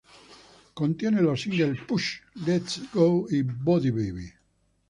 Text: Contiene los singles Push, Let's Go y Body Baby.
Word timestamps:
Contiene 0.73 1.21
los 1.21 1.41
singles 1.43 1.79
Push, 1.87 2.21
Let's 2.47 2.81
Go 2.91 3.27
y 3.29 3.43
Body 3.43 3.91
Baby. 3.91 4.33